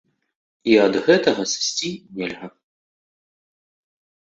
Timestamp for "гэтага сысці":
1.09-1.91